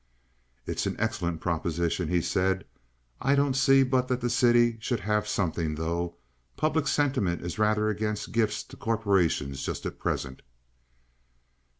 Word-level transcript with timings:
"It's 0.65 0.87
an 0.87 0.95
excellent 0.97 1.41
proposition," 1.41 2.07
he 2.07 2.21
said. 2.23 2.65
"I 3.21 3.35
don't 3.35 3.53
see 3.53 3.83
but 3.83 4.07
that 4.07 4.19
the 4.19 4.31
city 4.31 4.77
should 4.79 5.01
have 5.01 5.27
something, 5.27 5.75
though. 5.75 6.15
Public 6.57 6.87
sentiment 6.87 7.43
is 7.43 7.59
rather 7.59 7.87
against 7.87 8.31
gifts 8.31 8.63
to 8.63 8.77
corporations 8.77 9.61
just 9.63 9.85
at 9.85 9.99
present." 9.99 10.41